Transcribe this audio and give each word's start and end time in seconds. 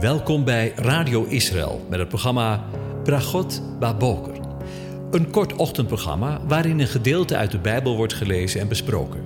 Welkom 0.00 0.44
bij 0.44 0.72
Radio 0.74 1.24
Israël 1.24 1.86
met 1.90 1.98
het 1.98 2.08
programma 2.08 2.64
Bragot 3.04 3.78
Baboker. 3.78 4.40
Een 5.10 5.30
kort 5.30 5.52
ochtendprogramma 5.52 6.46
waarin 6.46 6.78
een 6.78 6.86
gedeelte 6.86 7.36
uit 7.36 7.50
de 7.50 7.58
Bijbel 7.58 7.96
wordt 7.96 8.12
gelezen 8.12 8.60
en 8.60 8.68
besproken. 8.68 9.24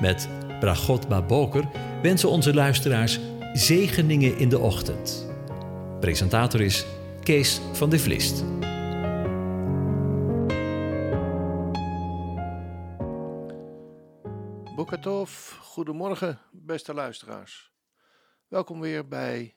Met 0.00 0.28
Bragot 0.60 1.08
Baboker 1.08 1.64
wensen 2.02 2.28
onze 2.28 2.54
luisteraars 2.54 3.20
zegeningen 3.52 4.38
in 4.38 4.48
de 4.48 4.58
ochtend. 4.58 5.26
Presentator 6.00 6.60
is 6.60 6.86
Kees 7.22 7.60
van 7.72 7.90
de 7.90 7.98
Vlist. 7.98 8.44
Bokatov, 14.76 15.50
goedemorgen 15.60 16.38
beste 16.50 16.94
luisteraars. 16.94 17.69
Welkom 18.50 18.80
weer 18.80 19.08
bij 19.08 19.56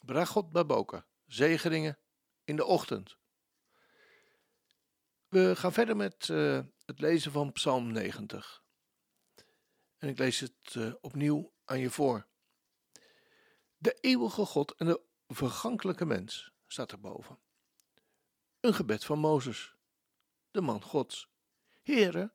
Bragot 0.00 0.52
Baboka, 0.52 1.06
zegeningen 1.26 1.98
in 2.44 2.56
de 2.56 2.64
ochtend. 2.64 3.16
We 5.28 5.56
gaan 5.56 5.72
verder 5.72 5.96
met 5.96 6.28
uh, 6.28 6.60
het 6.84 7.00
lezen 7.00 7.32
van 7.32 7.52
Psalm 7.52 7.92
90. 7.92 8.62
En 9.98 10.08
ik 10.08 10.18
lees 10.18 10.40
het 10.40 10.74
uh, 10.74 10.94
opnieuw 11.00 11.52
aan 11.64 11.78
je 11.78 11.90
voor. 11.90 12.26
De 13.76 13.98
eeuwige 14.00 14.44
God 14.44 14.74
en 14.74 14.86
de 14.86 15.00
vergankelijke 15.28 16.04
mens 16.04 16.52
staat 16.66 16.92
erboven. 16.92 17.38
Een 18.60 18.74
gebed 18.74 19.04
van 19.04 19.18
Mozes, 19.18 19.74
de 20.50 20.60
man 20.60 20.82
Gods. 20.82 21.28
Heere, 21.82 22.32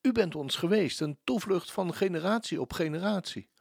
u 0.00 0.12
bent 0.12 0.34
ons 0.34 0.56
geweest, 0.56 1.00
een 1.00 1.18
toevlucht 1.24 1.72
van 1.72 1.94
generatie 1.94 2.60
op 2.60 2.72
generatie. 2.72 3.52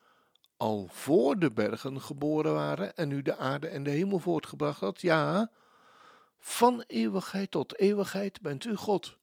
Al 0.57 0.87
voor 0.91 1.39
de 1.39 1.51
bergen 1.51 2.01
geboren 2.01 2.53
waren 2.53 2.95
en 2.95 3.11
u 3.11 3.21
de 3.21 3.37
aarde 3.37 3.67
en 3.67 3.83
de 3.83 3.89
hemel 3.89 4.19
voortgebracht 4.19 4.79
had, 4.79 5.01
ja, 5.01 5.51
van 6.39 6.83
eeuwigheid 6.87 7.51
tot 7.51 7.79
eeuwigheid 7.79 8.41
bent 8.41 8.65
u 8.65 8.75
God. 8.75 9.17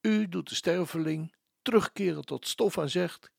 U 0.00 0.28
doet 0.28 0.48
de 0.48 0.54
sterveling 0.54 1.34
terugkeren 1.62 2.24
tot 2.24 2.46
stof 2.46 2.76
en 2.76 2.90
zegt: 2.90 3.30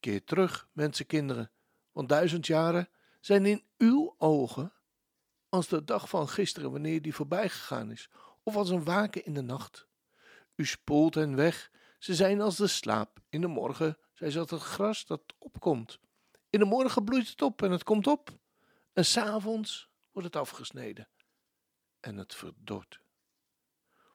Keer 0.00 0.24
terug, 0.24 0.68
mensenkinderen, 0.72 1.50
want 1.92 2.08
duizend 2.08 2.46
jaren 2.46 2.88
zijn 3.20 3.46
in 3.46 3.64
uw 3.78 4.14
ogen 4.18 4.72
als 5.48 5.68
de 5.68 5.84
dag 5.84 6.08
van 6.08 6.28
gisteren, 6.28 6.72
wanneer 6.72 7.02
die 7.02 7.14
voorbij 7.14 7.48
gegaan 7.48 7.90
is, 7.90 8.08
of 8.42 8.56
als 8.56 8.70
een 8.70 8.84
waken 8.84 9.24
in 9.24 9.34
de 9.34 9.42
nacht. 9.42 9.86
U 10.54 10.66
spoelt 10.66 11.14
hen 11.14 11.36
weg, 11.36 11.70
ze 11.98 12.14
zijn 12.14 12.40
als 12.40 12.56
de 12.56 12.66
slaap. 12.66 13.20
In 13.28 13.40
de 13.40 13.46
morgen 13.46 13.98
ze 14.30 14.38
als 14.38 14.50
het 14.50 14.60
gras 14.60 15.06
dat 15.06 15.22
opkomt. 15.38 15.98
In 16.50 16.58
de 16.58 16.64
morgen 16.64 17.04
bloeit 17.04 17.28
het 17.28 17.42
op 17.42 17.62
en 17.62 17.70
het 17.70 17.82
komt 17.82 18.06
op. 18.06 18.30
En 18.92 19.04
s'avonds 19.04 19.90
wordt 20.10 20.26
het 20.28 20.36
afgesneden 20.36 21.08
en 22.00 22.16
het 22.16 22.34
verdort. 22.34 23.00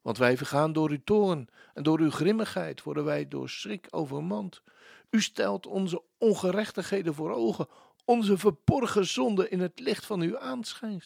Want 0.01 0.17
wij 0.17 0.37
vergaan 0.37 0.73
door 0.73 0.89
uw 0.89 1.03
toorn 1.03 1.49
en 1.73 1.83
door 1.83 1.99
uw 1.99 2.11
grimmigheid 2.11 2.83
worden 2.83 3.03
wij 3.03 3.27
door 3.27 3.49
schrik 3.49 3.87
overmand. 3.89 4.61
U 5.09 5.21
stelt 5.21 5.65
onze 5.65 6.03
ongerechtigheden 6.17 7.13
voor 7.13 7.31
ogen, 7.31 7.67
onze 8.05 8.37
verborgen 8.37 9.05
zonden 9.05 9.51
in 9.51 9.59
het 9.59 9.79
licht 9.79 10.05
van 10.05 10.21
uw 10.21 10.37
aanschijn. 10.37 11.03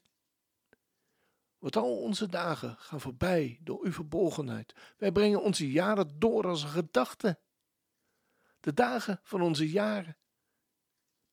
Want 1.58 1.76
al 1.76 1.98
onze 1.98 2.28
dagen 2.28 2.76
gaan 2.80 3.02
voorbij 3.02 3.60
door 3.62 3.84
uw 3.84 3.92
verborgenheid. 3.92 4.76
Wij 4.98 5.12
brengen 5.12 5.42
onze 5.42 5.72
jaren 5.72 6.20
door 6.20 6.48
als 6.48 6.64
een 6.64 6.70
gedachte. 6.70 7.40
De 8.62 8.74
dagen 8.74 9.20
van 9.24 9.42
onze 9.42 9.70
jaren. 9.70 10.18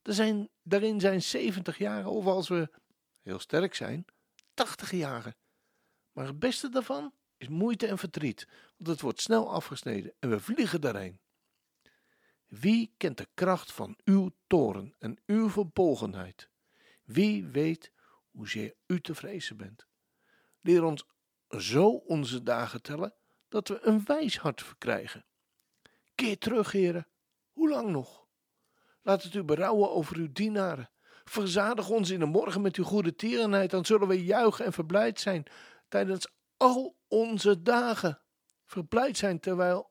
Er 0.03 0.15
zijn, 0.15 0.49
daarin 0.63 1.01
zijn 1.01 1.23
70 1.23 1.79
jaren, 1.79 2.11
of 2.11 2.27
als 2.27 2.49
we 2.49 2.71
heel 3.21 3.39
sterk 3.39 3.75
zijn, 3.75 4.05
80 4.55 4.91
jaren. 4.91 5.37
Maar 6.13 6.27
het 6.27 6.39
beste 6.39 6.69
daarvan 6.69 7.13
is 7.37 7.49
moeite 7.49 7.87
en 7.87 7.99
verdriet, 7.99 8.49
want 8.77 8.91
het 8.91 9.01
wordt 9.01 9.21
snel 9.21 9.53
afgesneden 9.53 10.15
en 10.19 10.31
we 10.31 10.41
vliegen 10.41 10.81
daarheen. 10.81 11.21
Wie 12.47 12.95
kent 12.97 13.17
de 13.17 13.29
kracht 13.35 13.73
van 13.73 13.99
uw 14.05 14.31
toren 14.47 14.95
en 14.99 15.23
uw 15.27 15.51
verbolgenheid? 15.51 16.51
Wie 17.05 17.47
weet 17.47 17.93
hoezeer 18.31 18.75
u 18.87 19.01
te 19.01 19.15
vrezen 19.15 19.57
bent? 19.57 19.87
Leer 20.61 20.83
ons 20.83 21.05
zo 21.49 21.89
onze 21.89 22.43
dagen 22.43 22.83
tellen, 22.83 23.15
dat 23.49 23.69
we 23.69 23.81
een 23.83 24.05
wijs 24.05 24.39
hart 24.39 24.63
verkrijgen. 24.63 25.27
Keer 26.15 26.39
terug, 26.39 26.73
heren. 26.73 27.07
Hoe 27.59 27.69
lang 27.69 27.91
nog? 27.91 28.27
Laat 29.03 29.23
het 29.23 29.35
u 29.35 29.43
berouwen 29.43 29.91
over 29.91 30.17
uw 30.17 30.33
dienaren. 30.33 30.91
Verzadig 31.25 31.91
ons 31.91 32.11
in 32.11 32.19
de 32.19 32.27
morgen 32.27 32.61
met 32.61 32.77
uw 32.77 32.85
goede 32.85 33.15
tierenheid, 33.15 33.71
dan 33.71 33.85
zullen 33.85 34.09
we 34.09 34.25
juichen 34.25 34.65
en 34.65 34.73
verblijd 34.73 35.21
zijn 35.21 35.45
tijdens 35.89 36.29
al 36.57 36.97
onze 37.09 37.63
dagen. 37.63 38.21
Verblijd 38.65 39.17
zijn 39.17 39.41
terwijl 39.41 39.91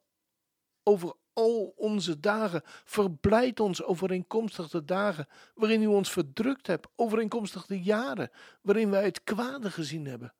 over 0.83 1.13
al 1.33 1.73
onze 1.75 2.19
dagen. 2.19 2.61
Verblijd 2.65 3.59
ons 3.59 3.83
overeenkomstig 3.83 4.69
de 4.69 4.83
dagen 4.85 5.27
waarin 5.55 5.81
u 5.81 5.87
ons 5.87 6.11
verdrukt 6.11 6.67
hebt, 6.67 6.87
overeenkomstig 6.95 7.65
de 7.65 7.81
jaren 7.81 8.31
waarin 8.61 8.89
wij 8.89 9.03
het 9.03 9.23
kwade 9.23 9.71
gezien 9.71 10.05
hebben. 10.05 10.33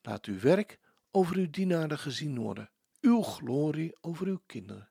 Laat 0.00 0.24
uw 0.24 0.40
werk 0.40 0.78
over 1.10 1.36
uw 1.36 1.50
dienaren 1.50 1.98
gezien 1.98 2.38
worden, 2.38 2.70
uw 3.00 3.22
glorie 3.22 3.96
over 4.00 4.26
uw 4.26 4.40
kinderen. 4.46 4.90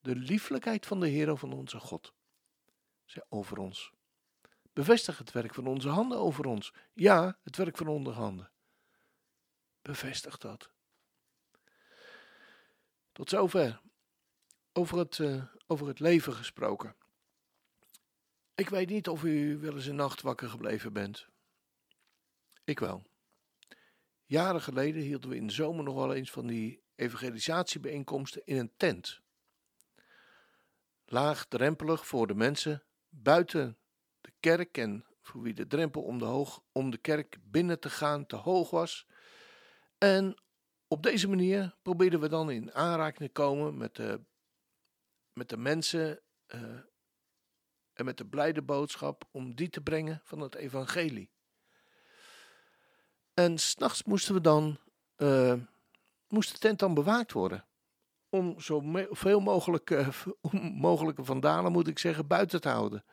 De 0.00 0.16
lieflijkheid 0.16 0.86
van 0.86 1.00
de 1.00 1.08
Heer 1.08 1.36
van 1.36 1.52
onze 1.52 1.78
God, 1.78 2.14
zij 3.04 3.24
over 3.28 3.58
ons. 3.58 3.92
Bevestig 4.72 5.18
het 5.18 5.32
werk 5.32 5.54
van 5.54 5.66
onze 5.66 5.88
handen 5.88 6.18
over 6.18 6.46
ons. 6.46 6.72
Ja, 6.92 7.38
het 7.42 7.56
werk 7.56 7.76
van 7.76 7.88
onze 7.88 8.10
handen. 8.10 8.50
Bevestig 9.82 10.38
dat. 10.38 10.70
Tot 13.12 13.28
zover. 13.28 13.80
Over 14.72 14.98
het, 14.98 15.18
uh, 15.18 15.44
over 15.66 15.86
het 15.86 16.00
leven 16.00 16.32
gesproken. 16.32 16.96
Ik 18.54 18.68
weet 18.68 18.88
niet 18.88 19.08
of 19.08 19.22
u 19.22 19.58
wel 19.58 19.74
eens 19.74 19.86
een 19.86 19.94
nacht 19.94 20.22
wakker 20.22 20.48
gebleven 20.48 20.92
bent. 20.92 21.28
Ik 22.64 22.78
wel. 22.78 23.06
Jaren 24.24 24.62
geleden 24.62 25.02
hielden 25.02 25.30
we 25.30 25.36
in 25.36 25.46
de 25.46 25.52
zomer 25.52 25.84
nog 25.84 25.94
wel 25.94 26.14
eens 26.14 26.30
van 26.30 26.46
die 26.46 26.82
evangelisatiebijeenkomsten 27.00 28.42
in 28.44 28.56
een 28.56 28.72
tent. 28.76 29.20
Laagdrempelig 31.04 32.06
voor 32.06 32.26
de 32.26 32.34
mensen 32.34 32.82
buiten 33.08 33.78
de 34.20 34.32
kerk 34.40 34.78
en 34.78 35.04
voor 35.20 35.42
wie 35.42 35.54
de 35.54 35.66
drempel 35.66 36.02
om 36.02 36.18
de, 36.18 36.24
hoog, 36.24 36.62
om 36.72 36.90
de 36.90 36.98
kerk 36.98 37.36
binnen 37.42 37.80
te 37.80 37.90
gaan 37.90 38.26
te 38.26 38.36
hoog 38.36 38.70
was. 38.70 39.06
En 39.98 40.42
op 40.88 41.02
deze 41.02 41.28
manier 41.28 41.76
probeerden 41.82 42.20
we 42.20 42.28
dan 42.28 42.50
in 42.50 42.74
aanraking 42.74 43.28
te 43.28 43.32
komen 43.32 43.76
met 43.76 43.96
de, 43.96 44.20
met 45.32 45.48
de 45.48 45.56
mensen 45.56 46.20
uh, 46.54 46.80
en 47.92 48.04
met 48.04 48.16
de 48.16 48.26
blijde 48.26 48.62
boodschap 48.62 49.28
om 49.30 49.54
die 49.54 49.68
te 49.68 49.80
brengen 49.80 50.20
van 50.24 50.40
het 50.40 50.54
evangelie. 50.54 51.30
En 53.34 53.58
s'nachts 53.58 54.04
moesten 54.04 54.34
we 54.34 54.40
dan, 54.40 54.78
uh, 55.16 55.54
moest 56.30 56.52
de 56.52 56.58
tent 56.58 56.78
dan 56.78 56.94
bewaakt 56.94 57.32
worden. 57.32 57.64
Om 58.28 58.60
zoveel 58.60 59.40
mogelijk, 59.40 59.90
uh, 59.90 60.08
mogelijke 60.88 61.24
vandalen, 61.24 61.72
moet 61.72 61.88
ik 61.88 61.98
zeggen, 61.98 62.26
buiten 62.26 62.60
te 62.60 62.68
houden. 62.68 63.04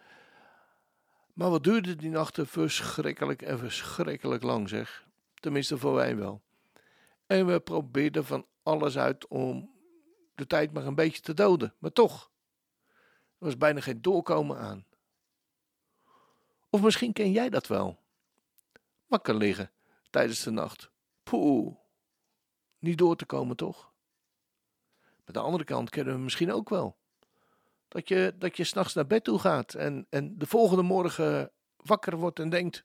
Maar 1.33 1.49
wat 1.49 1.63
duurde 1.63 1.95
die 1.95 2.09
nachten 2.09 2.47
verschrikkelijk 2.47 3.41
en 3.41 3.59
verschrikkelijk 3.59 4.43
lang, 4.43 4.69
zeg. 4.69 5.07
Tenminste 5.33 5.77
voor 5.77 5.93
wij 5.93 6.15
wel. 6.15 6.41
En 7.25 7.45
we 7.45 7.59
probeerden 7.59 8.25
van 8.25 8.45
alles 8.63 8.97
uit 8.97 9.27
om 9.27 9.71
de 10.35 10.47
tijd 10.47 10.73
maar 10.73 10.85
een 10.85 10.95
beetje 10.95 11.21
te 11.21 11.33
doden. 11.33 11.73
Maar 11.77 11.91
toch, 11.91 12.31
er 12.87 13.45
was 13.45 13.57
bijna 13.57 13.81
geen 13.81 14.01
doorkomen 14.01 14.57
aan. 14.57 14.85
Of 16.69 16.81
misschien 16.81 17.13
ken 17.13 17.31
jij 17.31 17.49
dat 17.49 17.67
wel. 17.67 17.99
Wakker 19.07 19.35
liggen 19.35 19.71
tijdens 20.09 20.43
de 20.43 20.51
nacht. 20.51 20.89
Poeh, 21.23 21.75
niet 22.79 22.97
door 22.97 23.15
te 23.15 23.25
komen 23.25 23.55
toch? 23.55 23.91
Met 25.25 25.35
de 25.35 25.41
andere 25.41 25.63
kant 25.63 25.89
kennen 25.89 26.13
we 26.13 26.19
misschien 26.19 26.51
ook 26.51 26.69
wel. 26.69 26.97
Dat 27.87 28.07
je, 28.07 28.35
dat 28.37 28.57
je 28.57 28.63
s'nachts 28.63 28.93
naar 28.93 29.07
bed 29.07 29.23
toe 29.23 29.39
gaat 29.39 29.73
en, 29.73 30.07
en 30.09 30.37
de 30.37 30.45
volgende 30.45 30.83
morgen 30.83 31.51
wakker 31.75 32.17
wordt 32.17 32.39
en 32.39 32.49
denkt: 32.49 32.83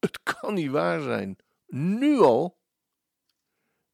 Het 0.00 0.22
kan 0.22 0.54
niet 0.54 0.70
waar 0.70 1.00
zijn. 1.00 1.36
Nu 1.66 2.18
al? 2.18 2.58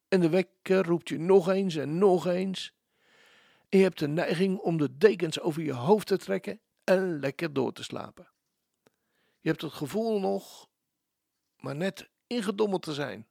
En 0.07 0.19
de 0.19 0.29
wekker 0.29 0.85
roept 0.85 1.09
je 1.09 1.19
nog 1.19 1.49
eens 1.49 1.75
en 1.75 1.97
nog 1.97 2.25
eens. 2.25 2.73
En 3.69 3.77
je 3.77 3.83
hebt 3.83 3.99
de 3.99 4.07
neiging 4.07 4.59
om 4.59 4.77
de 4.77 4.97
dekens 4.97 5.39
over 5.39 5.61
je 5.61 5.73
hoofd 5.73 6.07
te 6.07 6.17
trekken 6.17 6.59
en 6.83 7.19
lekker 7.19 7.53
door 7.53 7.73
te 7.73 7.83
slapen. 7.83 8.29
Je 9.39 9.49
hebt 9.49 9.61
het 9.61 9.73
gevoel 9.73 10.19
nog, 10.19 10.69
maar 11.55 11.75
net 11.75 12.09
ingedommeld 12.27 12.81
te 12.81 12.93
zijn. 12.93 13.27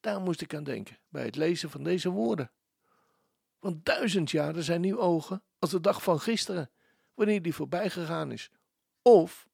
Daar 0.00 0.20
moest 0.20 0.40
ik 0.40 0.54
aan 0.54 0.64
denken 0.64 0.98
bij 1.08 1.24
het 1.24 1.36
lezen 1.36 1.70
van 1.70 1.82
deze 1.82 2.10
woorden. 2.10 2.50
Want 3.58 3.84
duizend 3.84 4.30
jaren 4.30 4.62
zijn 4.62 4.84
uw 4.84 4.98
ogen 4.98 5.42
als 5.58 5.70
de 5.70 5.80
dag 5.80 6.02
van 6.02 6.20
gisteren, 6.20 6.70
wanneer 7.14 7.42
die 7.42 7.54
voorbij 7.54 7.90
gegaan 7.90 8.32
is. 8.32 8.50
Of 9.02 9.48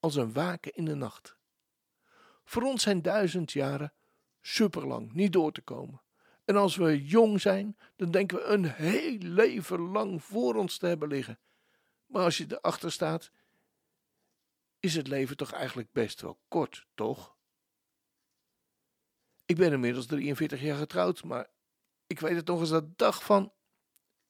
als 0.00 0.16
een 0.16 0.32
waken 0.32 0.72
in 0.74 0.84
de 0.84 0.94
nacht. 0.94 1.36
Voor 2.44 2.62
ons 2.62 2.82
zijn 2.82 3.02
duizend 3.02 3.52
jaren 3.52 3.92
superlang, 4.40 5.12
niet 5.12 5.32
door 5.32 5.52
te 5.52 5.62
komen. 5.62 6.02
En 6.44 6.56
als 6.56 6.76
we 6.76 7.04
jong 7.04 7.40
zijn, 7.40 7.76
dan 7.96 8.10
denken 8.10 8.36
we 8.36 8.44
een 8.44 8.64
heel 8.64 9.18
leven 9.18 9.80
lang 9.80 10.22
voor 10.22 10.54
ons 10.54 10.78
te 10.78 10.86
hebben 10.86 11.08
liggen. 11.08 11.38
Maar 12.06 12.22
als 12.22 12.36
je 12.36 12.46
erachter 12.48 12.92
staat, 12.92 13.30
is 14.80 14.94
het 14.94 15.08
leven 15.08 15.36
toch 15.36 15.52
eigenlijk 15.52 15.92
best 15.92 16.20
wel 16.20 16.38
kort, 16.48 16.86
toch? 16.94 17.33
Ik 19.46 19.56
ben 19.56 19.72
inmiddels 19.72 20.06
43 20.06 20.60
jaar 20.60 20.76
getrouwd, 20.76 21.24
maar 21.24 21.46
ik 22.06 22.20
weet 22.20 22.36
het 22.36 22.46
nog 22.46 22.60
eens 22.60 22.70
de 22.70 22.92
dag 22.96 23.24
van. 23.24 23.52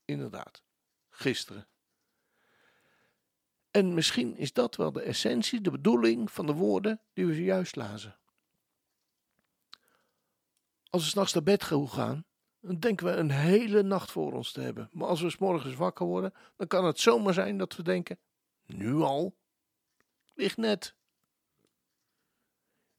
Inderdaad, 0.05 0.63
gisteren. 1.11 1.67
En 3.71 3.95
misschien 3.95 4.37
is 4.37 4.53
dat 4.53 4.77
wel 4.77 4.93
de 4.93 5.03
essentie, 5.03 5.61
de 5.61 5.71
bedoeling 5.71 6.31
van 6.33 6.47
de 6.47 6.53
woorden 6.53 7.01
die 7.13 7.27
we 7.27 7.35
zojuist 7.35 7.77
lazen. 7.77 8.17
Als 10.91 11.03
we 11.03 11.09
s'nachts 11.09 11.33
naar 11.33 11.43
bed 11.43 11.65
gaan, 11.65 12.25
dan 12.61 12.79
denken 12.79 13.07
we 13.07 13.13
een 13.13 13.31
hele 13.31 13.83
nacht 13.83 14.11
voor 14.11 14.33
ons 14.33 14.53
te 14.53 14.61
hebben. 14.61 14.89
Maar 14.93 15.09
als 15.09 15.21
we 15.21 15.37
morgens 15.39 15.75
wakker 15.75 16.07
worden, 16.07 16.35
dan 16.57 16.67
kan 16.67 16.85
het 16.85 17.01
zomaar 17.01 17.35
zijn 17.35 17.59
dat 17.59 17.77
we 17.77 17.83
denken: 17.83 18.19
nu 18.67 18.95
al? 18.95 19.37
Ligt 20.35 20.57
net. 20.57 20.95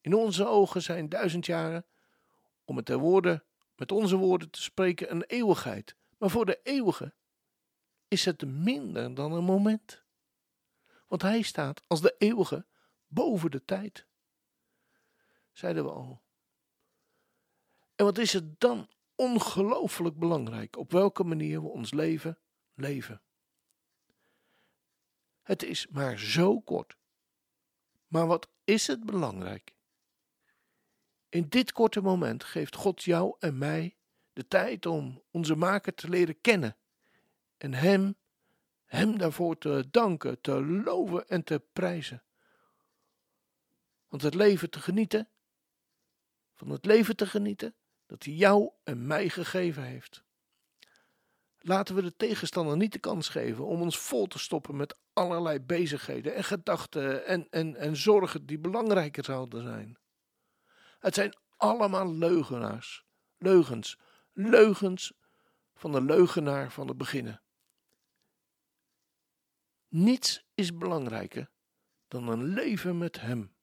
In 0.01 0.13
onze 0.13 0.47
ogen 0.47 0.81
zijn 0.81 1.09
duizend 1.09 1.45
jaren, 1.45 1.85
om 2.65 2.77
het 2.77 2.89
woorden, 2.89 3.43
met 3.75 3.91
onze 3.91 4.15
woorden 4.15 4.49
te 4.49 4.61
spreken, 4.61 5.11
een 5.11 5.23
eeuwigheid. 5.23 5.95
Maar 6.17 6.29
voor 6.29 6.45
de 6.45 6.59
eeuwige 6.63 7.13
is 8.07 8.25
het 8.25 8.45
minder 8.45 9.15
dan 9.15 9.31
een 9.31 9.43
moment. 9.43 10.03
Want 11.07 11.21
hij 11.21 11.41
staat 11.41 11.81
als 11.87 12.01
de 12.01 12.15
eeuwige 12.17 12.65
boven 13.07 13.51
de 13.51 13.65
tijd. 13.65 14.07
Zeiden 15.51 15.83
we 15.83 15.91
al. 15.91 16.23
En 17.95 18.05
wat 18.05 18.17
is 18.17 18.33
het 18.33 18.59
dan 18.59 18.89
ongelooflijk 19.15 20.19
belangrijk 20.19 20.77
op 20.77 20.91
welke 20.91 21.23
manier 21.23 21.61
we 21.61 21.67
ons 21.67 21.93
leven 21.93 22.39
leven. 22.73 23.21
Het 25.41 25.63
is 25.63 25.87
maar 25.87 26.19
zo 26.19 26.61
kort. 26.61 26.97
Maar 28.07 28.27
wat 28.27 28.49
is 28.63 28.87
het 28.87 29.05
belangrijk? 29.05 29.74
In 31.29 31.49
dit 31.49 31.71
korte 31.71 32.01
moment 32.01 32.43
geeft 32.43 32.75
God 32.75 33.03
jou 33.03 33.35
en 33.39 33.57
mij 33.57 33.95
de 34.33 34.47
tijd 34.47 34.85
om 34.85 35.23
onze 35.31 35.55
maker 35.55 35.93
te 35.93 36.09
leren 36.09 36.41
kennen 36.41 36.77
en 37.57 37.73
hem, 37.73 38.15
hem 38.85 39.17
daarvoor 39.17 39.57
te 39.57 39.87
danken, 39.91 40.41
te 40.41 40.65
loven 40.65 41.27
en 41.27 41.43
te 41.43 41.63
prijzen. 41.73 42.23
Want 44.07 44.21
het 44.21 44.33
leven 44.33 44.69
te 44.69 44.79
genieten, 44.79 45.29
van 46.53 46.69
het 46.69 46.85
leven 46.85 47.15
te 47.15 47.25
genieten, 47.25 47.75
dat 48.05 48.23
hij 48.23 48.33
jou 48.33 48.71
en 48.83 49.07
mij 49.07 49.29
gegeven 49.29 49.83
heeft. 49.83 50.23
Laten 51.57 51.95
we 51.95 52.01
de 52.01 52.15
tegenstander 52.15 52.77
niet 52.77 52.93
de 52.93 52.99
kans 52.99 53.29
geven 53.29 53.65
om 53.65 53.81
ons 53.81 53.97
vol 53.97 54.25
te 54.25 54.39
stoppen 54.39 54.75
met 54.75 54.97
allerlei 55.13 55.59
bezigheden 55.59 56.35
en 56.35 56.43
gedachten 56.43 57.25
en, 57.25 57.47
en, 57.49 57.75
en 57.75 57.95
zorgen 57.95 58.45
die 58.45 58.59
belangrijker 58.59 59.23
zouden 59.23 59.63
zijn. 59.63 59.97
Het 61.05 61.13
zijn 61.13 61.37
allemaal 61.57 62.13
leugenaars, 62.13 63.05
leugens, 63.37 63.99
leugens 64.33 65.13
van 65.75 65.91
de 65.91 66.01
leugenaar 66.01 66.71
van 66.71 66.87
het 66.87 66.97
beginnen. 66.97 67.41
Niets 69.87 70.45
is 70.53 70.77
belangrijker 70.77 71.49
dan 72.07 72.27
een 72.27 72.43
leven 72.43 72.97
met 72.97 73.21
Hem. 73.21 73.55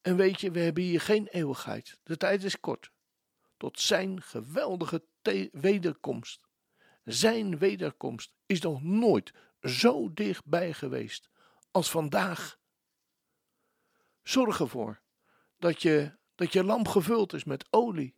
En 0.00 0.16
weet 0.16 0.40
je, 0.40 0.50
we 0.50 0.58
hebben 0.58 0.82
hier 0.82 1.00
geen 1.00 1.26
eeuwigheid. 1.26 1.98
De 2.02 2.16
tijd 2.16 2.44
is 2.44 2.60
kort 2.60 2.90
tot 3.56 3.80
zijn 3.80 4.22
geweldige 4.22 5.04
wederkomst. 5.52 6.46
Zijn 7.04 7.58
wederkomst 7.58 8.34
is 8.46 8.60
nog 8.60 8.82
nooit 8.82 9.32
zo 9.60 10.12
dichtbij 10.12 10.72
geweest 10.72 11.30
als 11.70 11.90
vandaag. 11.90 12.58
Zorg 14.22 14.60
ervoor 14.60 15.02
dat 15.64 15.82
je, 15.82 16.18
dat 16.34 16.52
je 16.52 16.64
lamp 16.64 16.88
gevuld 16.88 17.32
is 17.32 17.44
met 17.44 17.66
olie, 17.70 18.16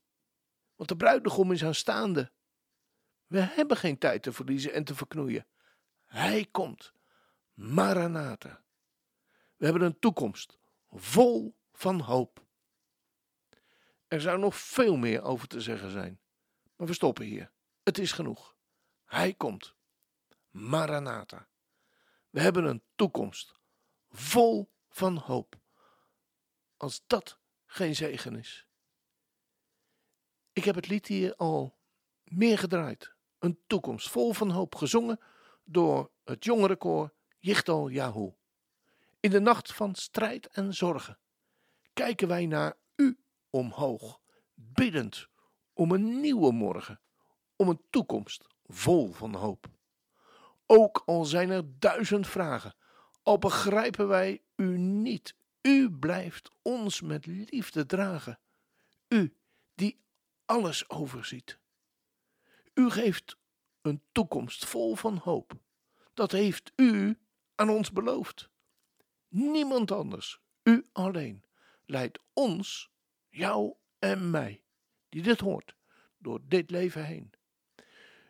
want 0.75 0.89
de 0.89 0.97
bruidegom 0.97 1.53
is 1.53 1.65
aanstaande. 1.65 2.33
We 3.27 3.41
hebben 3.41 3.77
geen 3.77 3.99
tijd 3.99 4.23
te 4.23 4.33
verliezen 4.33 4.73
en 4.73 4.85
te 4.85 4.95
verknoeien. 4.95 5.47
Hij 6.05 6.47
komt. 6.51 6.93
Maranatha. 7.55 8.65
We 9.57 9.65
hebben 9.65 9.83
een 9.83 9.99
toekomst 9.99 10.59
vol 10.89 11.57
van 11.73 12.01
hoop. 12.01 12.45
Er 14.09 14.21
zou 14.21 14.39
nog 14.39 14.57
veel 14.57 14.97
meer 14.97 15.23
over 15.23 15.49
te 15.49 15.61
zeggen 15.61 15.91
zijn. 15.91 16.21
Maar 16.77 16.87
we 16.87 16.95
stoppen 16.95 17.25
hier. 17.25 17.53
Het 17.83 17.99
is 17.99 18.13
genoeg. 18.13 18.57
Hij 19.05 19.35
komt. 19.35 19.75
Maranatha. 20.51 21.49
We 22.31 22.41
hebben 22.41 22.65
een 22.65 22.83
toekomst. 22.95 23.55
Vol 24.09 24.73
van 24.89 25.17
hoop. 25.17 25.65
Als 26.77 27.03
dat 27.07 27.39
geen 27.67 27.95
zegen 27.95 28.37
is. 28.37 28.67
Ik 30.53 30.65
heb 30.65 30.75
het 30.75 30.89
lied 30.89 31.07
hier 31.07 31.37
al 31.37 31.79
meer 32.25 32.59
gedraaid. 32.59 33.15
Een 33.39 33.59
toekomst 33.67 34.11
vol 34.11 34.33
van 34.33 34.51
hoop. 34.51 34.75
Gezongen 34.75 35.21
door 35.65 36.11
het 36.25 36.45
jongerenkoor 36.45 37.13
Jichtal 37.39 37.89
Yahoo. 37.89 38.37
In 39.21 39.31
de 39.31 39.41
nacht 39.41 39.73
van 39.73 39.95
strijd 39.95 40.47
en 40.47 40.75
zorgen 40.75 41.19
kijken 41.93 42.29
wij 42.29 42.47
naar 42.47 42.77
omhoog, 43.57 44.21
biddend 44.55 45.29
om 45.73 45.91
een 45.91 46.21
nieuwe 46.21 46.53
morgen, 46.53 47.01
om 47.57 47.69
een 47.69 47.81
toekomst 47.91 48.47
vol 48.65 49.13
van 49.13 49.35
hoop. 49.35 49.67
Ook 50.67 51.03
al 51.07 51.25
zijn 51.25 51.51
er 51.51 51.79
duizend 51.79 52.27
vragen, 52.27 52.75
al 53.23 53.39
begrijpen 53.39 54.09
wij 54.09 54.43
u 54.57 54.79
niet, 54.79 55.35
u 55.67 55.91
blijft 55.91 56.51
ons 56.63 57.01
met 57.01 57.27
liefde 57.27 57.87
dragen. 57.87 58.39
U 59.09 59.37
die 59.75 60.01
alles 60.45 60.89
overziet. 60.91 61.59
U 62.75 62.91
geeft 62.91 63.37
een 63.83 64.03
toekomst 64.13 64.65
vol 64.65 64.97
van 64.97 65.17
hoop. 65.17 65.53
Dat 66.15 66.33
heeft 66.33 66.73
u 66.77 67.19
aan 67.55 67.69
ons 67.69 67.93
beloofd. 67.93 68.51
Niemand 69.29 69.91
anders, 69.91 70.41
u 70.63 70.89
alleen, 70.93 71.45
leidt 71.87 72.19
ons 72.33 72.91
jou 73.29 73.75
en 73.99 74.31
mij, 74.31 74.63
die 75.09 75.23
dit 75.23 75.41
hoort, 75.41 75.77
door 76.19 76.41
dit 76.45 76.71
leven 76.71 77.05
heen. 77.05 77.33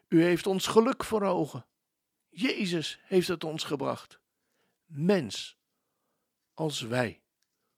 U 0.09 0.23
heeft 0.23 0.47
ons 0.47 0.67
geluk 0.67 1.05
voor 1.05 1.23
ogen. 1.23 1.67
Jezus 2.29 3.01
heeft 3.03 3.29
het 3.29 3.45
ons 3.45 3.65
gebracht. 3.65 4.21
Mens 4.85 5.59
als 6.55 6.81
wij, 6.81 7.23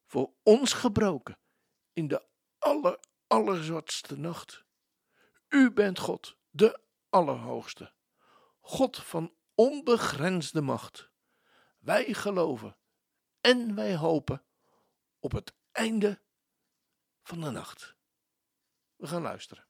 voor 0.09 0.35
ons 0.43 0.73
gebroken 0.73 1.39
in 1.93 2.09
de 2.09 2.27
aller, 2.59 2.99
allerzwartste 3.27 4.17
nacht. 4.17 4.65
U 5.49 5.73
bent 5.73 5.99
God, 5.99 6.37
de 6.51 6.81
Allerhoogste, 7.09 7.93
God 8.61 8.97
van 8.97 9.35
onbegrensde 9.55 10.61
macht. 10.61 11.11
Wij 11.79 12.15
geloven 12.15 12.77
en 13.41 13.75
wij 13.75 13.97
hopen 13.97 14.45
op 15.19 15.33
het 15.33 15.55
einde 15.73 16.23
van 17.23 17.41
de 17.41 17.51
nacht. 17.51 17.97
We 18.97 19.07
gaan 19.07 19.23
luisteren. 19.23 19.68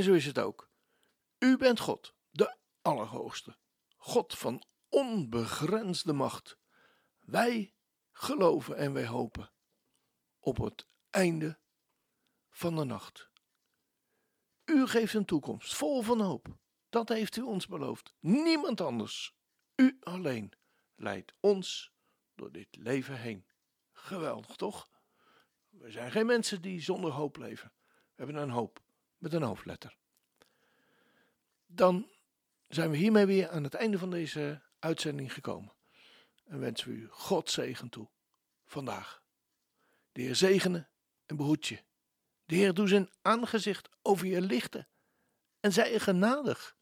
En 0.00 0.06
zo 0.06 0.12
is 0.12 0.26
het 0.26 0.38
ook. 0.38 0.70
U 1.38 1.56
bent 1.56 1.80
God, 1.80 2.14
de 2.30 2.56
Allerhoogste, 2.82 3.56
God 3.96 4.38
van 4.38 4.64
onbegrensde 4.88 6.12
macht. 6.12 6.58
Wij 7.18 7.74
geloven 8.12 8.76
en 8.76 8.92
wij 8.92 9.06
hopen 9.06 9.52
op 10.38 10.56
het 10.56 10.86
einde 11.10 11.58
van 12.50 12.76
de 12.76 12.84
nacht. 12.84 13.30
U 14.64 14.86
geeft 14.86 15.14
een 15.14 15.24
toekomst 15.24 15.74
vol 15.74 16.02
van 16.02 16.20
hoop. 16.20 16.46
Dat 16.88 17.08
heeft 17.08 17.36
u 17.36 17.42
ons 17.42 17.66
beloofd. 17.66 18.14
Niemand 18.20 18.80
anders. 18.80 19.34
U 19.76 19.96
alleen 20.00 20.52
leidt 20.94 21.34
ons 21.40 21.92
door 22.34 22.52
dit 22.52 22.76
leven 22.76 23.18
heen. 23.18 23.46
Geweldig, 23.92 24.56
toch? 24.56 24.90
We 25.68 25.90
zijn 25.90 26.10
geen 26.10 26.26
mensen 26.26 26.62
die 26.62 26.82
zonder 26.82 27.10
hoop 27.10 27.36
leven. 27.36 27.72
We 27.86 28.24
hebben 28.24 28.42
een 28.42 28.50
hoop 28.50 28.88
met 29.20 29.32
een 29.32 29.42
hoofdletter. 29.42 29.96
Dan 31.66 32.10
zijn 32.68 32.90
we 32.90 32.96
hiermee 32.96 33.26
weer 33.26 33.48
aan 33.48 33.64
het 33.64 33.74
einde 33.74 33.98
van 33.98 34.10
deze 34.10 34.62
uitzending 34.78 35.32
gekomen. 35.32 35.72
En 36.44 36.60
wensen 36.60 36.88
we 36.88 36.94
u 36.94 37.08
God 37.10 37.50
zegen 37.50 37.88
toe. 37.88 38.08
Vandaag. 38.66 39.22
De 40.12 40.20
Heer 40.20 40.36
zegene 40.36 40.88
en 41.26 41.36
behoed 41.36 41.66
je. 41.66 41.82
De 42.44 42.54
Heer 42.54 42.74
doet 42.74 42.88
zijn 42.88 43.10
aangezicht 43.22 43.88
over 44.02 44.26
je 44.26 44.40
lichten 44.40 44.88
en 45.60 45.72
zij 45.72 45.92
je 45.92 46.00
genadig. 46.00 46.76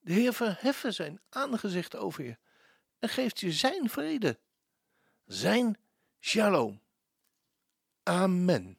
De 0.00 0.12
Heer 0.12 0.32
verheffen 0.32 0.94
zijn 0.94 1.20
aangezicht 1.28 1.96
over 1.96 2.24
je 2.24 2.38
en 2.98 3.08
geeft 3.08 3.40
je 3.40 3.52
zijn 3.52 3.90
vrede. 3.90 4.38
Zijn 5.24 5.78
shalom. 6.20 6.82
Amen. 8.02 8.78